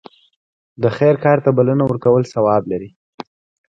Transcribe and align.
د 0.81 0.83
خیر 0.97 1.15
کار 1.23 1.37
ته 1.45 1.49
بلنه 1.57 1.83
ورکول 1.85 2.23
ثواب 2.33 2.63
لري. 2.71 2.89